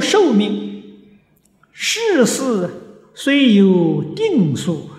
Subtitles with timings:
[0.00, 0.82] 寿命
[1.72, 2.70] 世事
[3.14, 4.90] 虽有定数，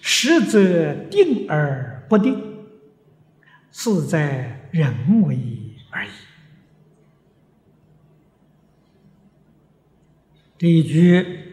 [0.00, 2.66] 实则定而不定，
[3.70, 5.38] 事在人为
[5.90, 6.10] 而已。
[10.56, 11.52] 这一句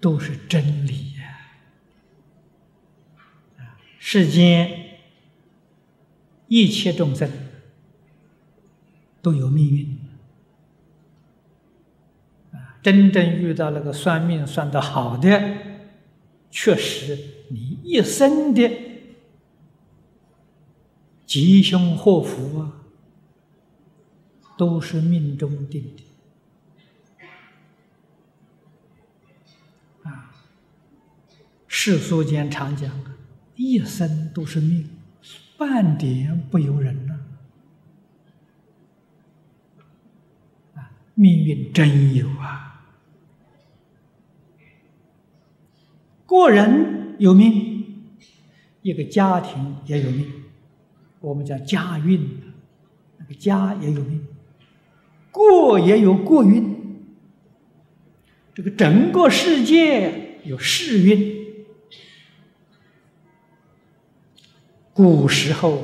[0.00, 1.38] 都是真理呀！
[3.98, 4.98] 世间
[6.48, 7.30] 一切众生
[9.20, 9.98] 都有命运
[12.52, 12.78] 啊！
[12.82, 15.56] 真正遇到那个算命算得好的，
[16.50, 17.18] 确实
[17.50, 18.70] 你一生的
[21.26, 22.82] 吉凶祸福啊，
[24.56, 26.04] 都是命中定的。
[31.70, 32.90] 世俗间常讲
[33.54, 34.90] 一生都是命，
[35.56, 37.20] 半点不由人呐！
[40.74, 42.94] 啊，命运真有啊！
[46.24, 48.04] 个人有命，
[48.82, 50.24] 一个家庭也有命，
[51.18, 52.24] 我们讲家运，
[53.16, 54.24] 那个家也有命，
[55.32, 57.04] 过也有过运，
[58.54, 61.36] 这个整个世界有世运。
[64.92, 65.82] 古时候，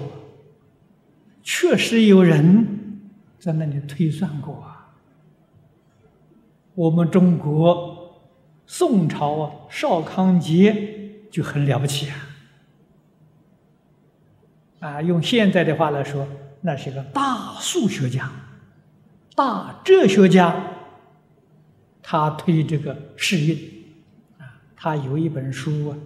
[1.42, 3.00] 确实有人
[3.40, 4.73] 在那里推算过啊。
[6.74, 8.20] 我们中国
[8.66, 12.16] 宋朝啊，邵康节就很了不起啊。
[14.80, 16.26] 啊，用现在的话来说，
[16.60, 18.30] 那是个大数学家、
[19.34, 20.72] 大哲学家。
[22.02, 23.56] 他推这个世运
[24.38, 25.96] 啊，他有一本书啊。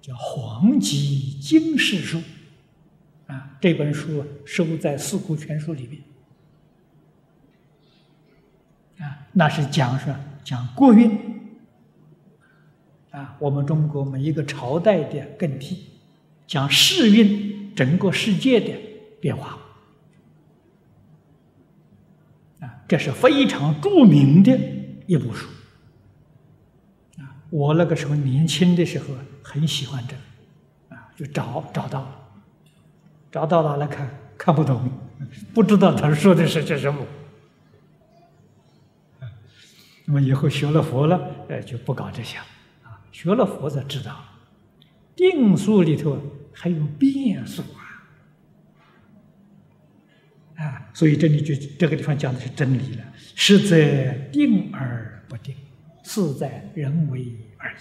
[0.00, 2.18] 叫《黄极经世书》，
[3.26, 6.00] 啊，这本书收在《四库全书》里面，
[8.98, 10.18] 啊，那是讲什么？
[10.44, 11.10] 讲国运，
[13.10, 15.88] 啊，我们中国每一个朝代的更替，
[16.46, 18.72] 讲世运，整个世界的
[19.20, 19.58] 变化，
[22.60, 24.56] 啊，这是非常著名的
[25.06, 25.48] 一部书。
[27.18, 29.06] 啊我那个时候年轻的时候
[29.42, 32.16] 很喜欢这，啊，就找找到了，
[33.32, 34.08] 找到了来看
[34.38, 34.88] 看不懂，
[35.52, 37.04] 不知道他说的是些什么。
[40.06, 42.44] 那么以后学了佛了，呃，就不搞这些了，
[42.84, 44.24] 啊，学了佛才知道，
[45.14, 46.18] 定数里头
[46.52, 47.62] 还有变数
[50.56, 55.54] 啊，啊，所以这里就这个地方讲的是真理了，事在定而不定。
[56.08, 57.26] 事在人为
[57.58, 57.76] 而已。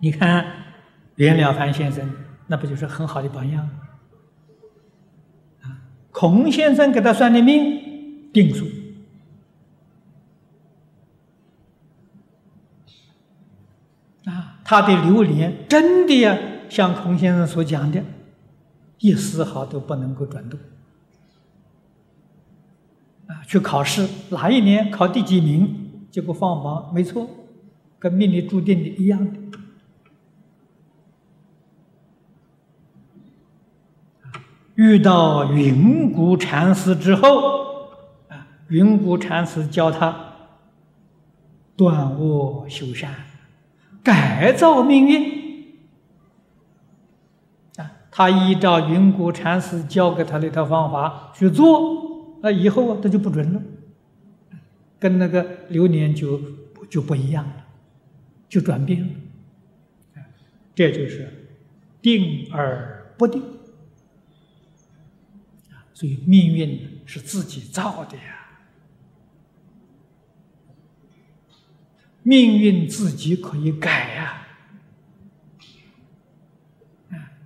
[0.00, 0.46] 你看
[1.16, 2.10] 袁了凡先生，
[2.46, 3.68] 那不就是很好的榜样
[5.60, 5.76] 啊？
[6.10, 8.66] 孔先生给他算的命定数
[14.24, 16.38] 啊，他的流年真的呀，
[16.68, 18.02] 像孔先生所讲的，
[18.98, 20.58] 一丝毫都不能够转动
[23.26, 23.42] 啊。
[23.46, 25.78] 去考试哪一年考第几名？
[26.10, 27.28] 结果放榜没错，
[27.98, 29.40] 跟命里注定的一样的。
[34.74, 37.86] 遇到云谷禅师之后，
[38.28, 40.34] 啊，云谷禅师教他
[41.76, 43.14] 断恶修善，
[44.02, 45.42] 改造命运。
[47.76, 53.62] 啊，他依照云谷禅师教给他那套方法去做，那以后啊，他就不准了。
[54.98, 56.40] 跟那个流年就
[56.88, 57.66] 就不一样了，
[58.48, 60.22] 就转变了，
[60.74, 61.48] 这就是
[62.00, 63.42] 定而不定！
[65.92, 68.41] 所以命运是自己造的呀，
[72.22, 74.42] 命运自己可以改呀，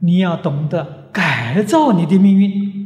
[0.00, 2.76] 你要懂得改造你的命运。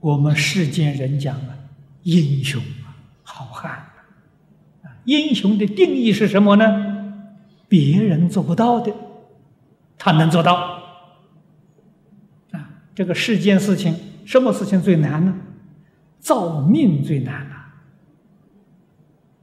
[0.00, 1.56] 我们世间人讲啊，
[2.02, 3.72] 英雄啊，好汉
[4.82, 7.24] 啊，英雄的定义是什么呢？
[7.68, 8.94] 别人做不到的，
[9.96, 10.82] 他能做到。
[12.52, 13.94] 啊，这个世间事情，
[14.26, 15.34] 什么事情最难呢？
[16.24, 17.66] 造命最难呐。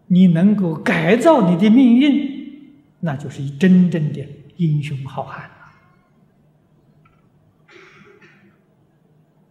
[0.08, 5.50] 你能够改造你的命运，那就是真正的英雄好汉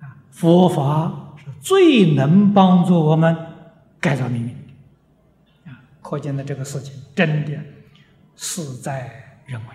[0.01, 0.19] 啊。
[0.31, 3.35] 佛法是最能帮助我们
[4.01, 4.55] 改造命运的
[5.71, 5.81] 啊！
[6.03, 7.53] 可见的这个事情真的
[8.37, 9.67] 事在人为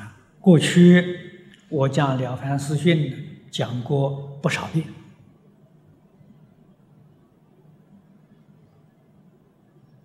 [0.00, 1.04] 啊过去
[1.68, 2.96] 我讲《了凡四训》
[3.54, 4.10] 讲过
[4.42, 4.84] 不少遍。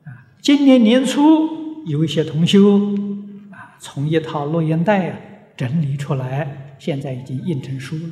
[0.04, 2.96] 啊，今年年初有一些同修
[3.50, 5.20] 啊，从一套录音带啊
[5.58, 8.12] 整理出来，现在已经印成书了。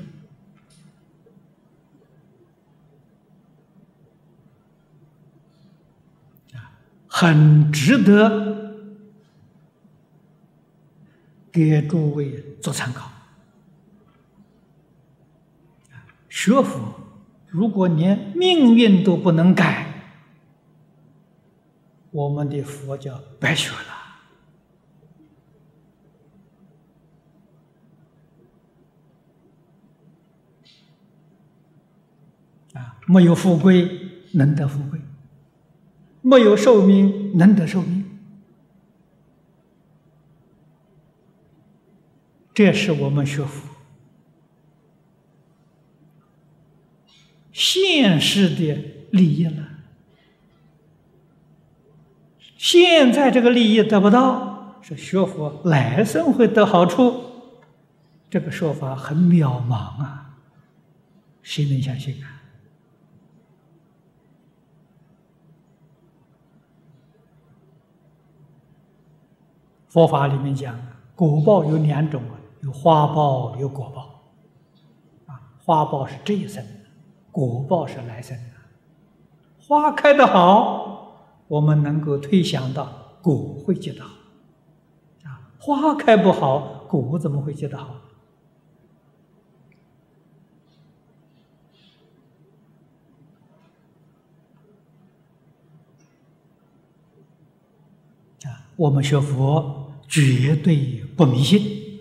[7.06, 8.75] 很值得
[11.51, 13.12] 给诸位做参考。
[16.47, 16.79] 学佛，
[17.49, 19.85] 如果连命运都不能改，
[22.11, 23.97] 我们的佛教白学了。
[32.79, 33.85] 啊，没有富贵，
[34.31, 35.01] 能得富贵。
[36.21, 38.05] 没有寿命，能得寿命，
[42.53, 43.67] 这是我们学佛
[47.57, 48.75] 现世的
[49.09, 49.63] 利益了。
[52.56, 57.19] 现在这个利益得不到，是学佛来生会得好处，
[58.30, 60.38] 这个说法很渺茫啊，
[61.42, 62.44] 谁能相信啊？
[69.88, 70.80] 佛法里面讲，
[71.15, 74.21] 果报有两种啊，有花报，有果报。
[75.25, 76.63] 啊，花报是这一生，
[77.38, 78.54] 果报是来生的。
[79.60, 84.10] 花开的好，我们能够推想到果会结得好。
[85.24, 87.94] 啊，花开不好，果怎么会结得好？
[98.45, 99.84] 啊，我们学佛。
[100.10, 102.00] 绝对不迷信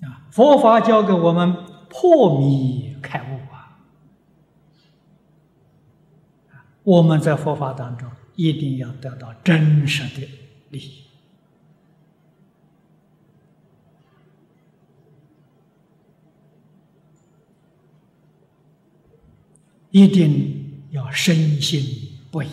[0.00, 0.24] 啊！
[0.30, 1.54] 佛法教给我们
[1.94, 3.76] 破迷开悟啊！
[6.82, 10.26] 我们在佛法当中一定要得到真实的
[10.70, 11.04] 利益，
[19.90, 22.48] 一定要深信不疑，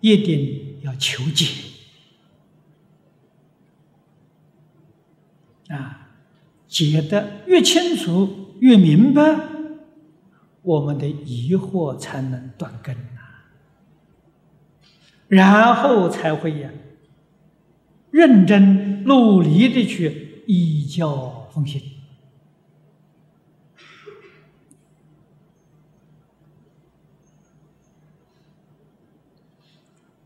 [0.00, 0.70] 一定。
[0.82, 1.46] 要求解
[5.68, 6.01] 啊，
[6.72, 9.20] 解得越清楚越明白，
[10.62, 13.20] 我们的疑惑才能断根呐，
[15.28, 16.70] 然后才会呀
[18.10, 21.82] 认真努力的去依教奉行。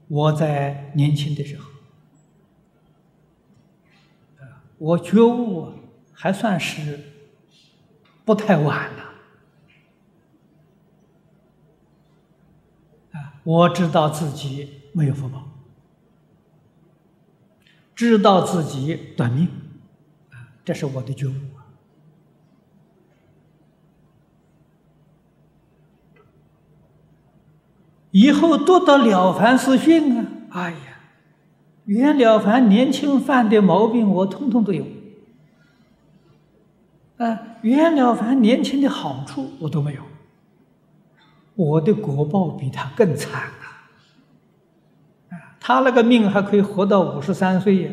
[0.07, 1.65] 我在年轻的时候，
[4.79, 5.73] 我觉悟
[6.19, 6.99] 还算是
[8.25, 9.03] 不太晚了。
[13.13, 15.47] 啊，我知道自己没有福报，
[17.95, 19.47] 知道自己短命，
[20.31, 21.33] 啊，这是我的觉悟。
[28.11, 31.01] 以后读到了凡四训啊，哎呀，
[31.85, 34.96] 袁了凡年轻犯的毛病，我通通都有。
[37.19, 40.03] 啊，袁了凡年轻的好处我都没有，
[41.55, 43.89] 我的国报比他更惨啊！
[45.31, 47.91] 啊，他那个命还可以活到五十三岁呀，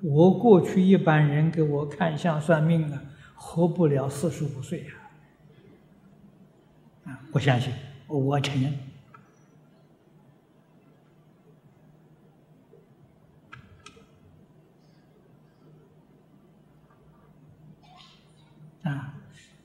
[0.00, 3.02] 我过去一般人给我看相算命啊，
[3.34, 4.86] 活不了四十五岁呀！
[7.04, 7.70] 啊，不相信，
[8.06, 8.72] 我承认。
[18.84, 19.14] 啊，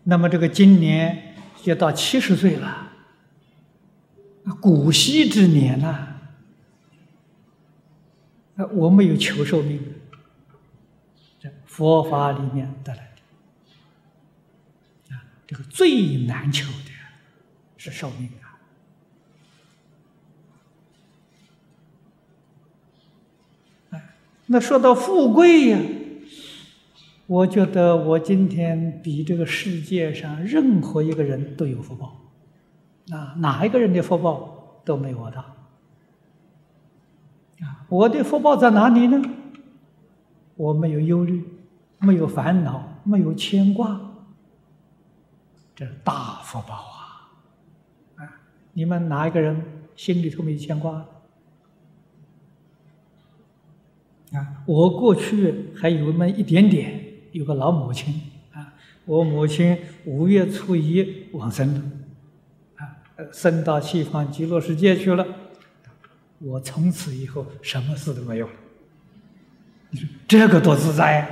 [0.03, 2.91] 那么这个今年要到七十岁了，
[4.59, 6.15] 古稀之年呐，
[8.71, 9.79] 我没有求寿命，
[11.39, 13.11] 这佛法里面得来
[15.07, 16.91] 的，啊，这个最难求的
[17.77, 18.31] 是寿命
[23.91, 24.01] 啊，
[24.47, 25.79] 那说到富贵呀。
[27.29, 32.19] 我觉得我今天比这个世界上任何一个人都有福报，
[33.11, 35.41] 啊，哪一个人的福报都没我大。
[37.61, 39.21] 啊，我的福报在哪里呢？
[40.55, 41.45] 我没有忧虑，
[41.99, 44.01] 没有烦恼，没有牵挂，
[45.75, 47.29] 这是大福报啊！
[48.15, 48.41] 啊，
[48.73, 49.63] 你们哪一个人
[49.95, 51.05] 心里头没牵挂？
[54.33, 56.98] 啊，我过去还有那么一点点，
[57.31, 58.13] 有个老母亲
[58.53, 58.73] 啊，
[59.05, 61.81] 我母亲五月初一往生了，
[62.75, 62.97] 啊，
[63.31, 65.25] 升到西方极乐世界去了。
[66.39, 68.53] 我从此以后什么事都没有了。
[69.89, 71.27] 你说这个多自在呀！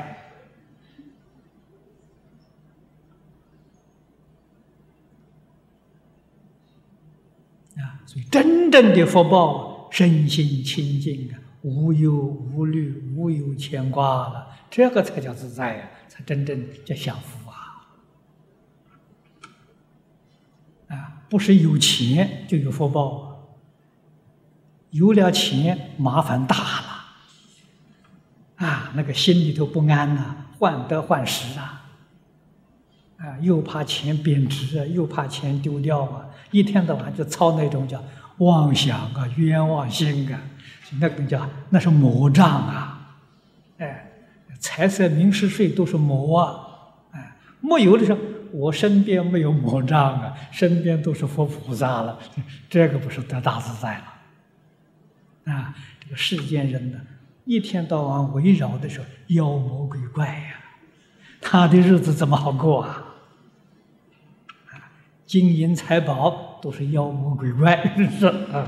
[7.77, 11.39] 啊，所以真正的福报，身心清净啊。
[11.63, 17.87] 无忧无虑，无有牵挂了，这个才叫自在呀，才真正叫享福啊！
[20.89, 23.57] 啊，不是有钱就有福报，
[24.91, 31.85] 有了钱麻烦大了，啊，那个心里头不安呐，患得患失啊，
[33.17, 38.03] 啊，又怕钱贬值啊，又怕钱丢掉啊，一天到晚就操那种叫
[38.37, 40.41] 妄想啊、冤枉心啊。
[41.01, 43.17] 那个叫那是魔障啊，
[43.77, 44.06] 哎，
[44.59, 46.67] 财色名食睡都是魔啊，
[47.11, 48.19] 哎，没有的时候，
[48.51, 52.17] 我身边没有魔障啊，身边都是佛菩萨了，
[52.69, 56.99] 这个不是得大自在了，啊，这个世间人呢，
[57.45, 60.55] 一天到晚围绕的是妖魔鬼怪呀，
[61.41, 63.03] 他的日子怎么好过啊？
[64.71, 64.73] 啊，
[65.25, 68.67] 金银财宝都是妖魔鬼怪，是啊。